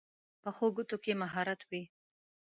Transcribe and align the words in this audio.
پخو 0.41 0.67
ګوتو 0.75 0.97
کې 1.03 1.13
مهارت 1.21 1.61
وي 1.69 1.83